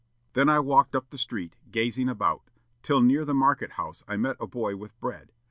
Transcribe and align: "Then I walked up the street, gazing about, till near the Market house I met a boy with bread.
"Then 0.33 0.49
I 0.49 0.57
walked 0.59 0.95
up 0.95 1.11
the 1.11 1.17
street, 1.19 1.57
gazing 1.69 2.09
about, 2.09 2.49
till 2.81 3.01
near 3.01 3.23
the 3.23 3.35
Market 3.35 3.73
house 3.73 4.01
I 4.07 4.17
met 4.17 4.35
a 4.39 4.47
boy 4.47 4.75
with 4.75 4.99
bread. 4.99 5.31